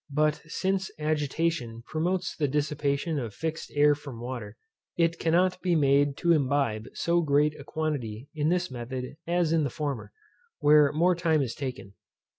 But 0.09 0.41
since 0.47 0.89
agitation 0.97 1.83
promotes 1.85 2.35
the 2.35 2.47
dissipation 2.47 3.19
of 3.19 3.35
fixed 3.35 3.71
air 3.75 3.93
from 3.93 4.19
water, 4.19 4.57
it 4.97 5.19
cannot 5.19 5.61
be 5.61 5.75
made 5.75 6.17
to 6.23 6.31
imbibe 6.31 6.87
so 6.95 7.21
great 7.21 7.53
a 7.59 7.63
quantity 7.63 8.27
in 8.33 8.49
this 8.49 8.71
method 8.71 9.17
as 9.27 9.53
in 9.53 9.63
the 9.63 9.69
former, 9.69 10.11
where 10.57 10.91
more 10.91 11.13
time 11.13 11.43
is 11.43 11.53
taken. 11.53 11.93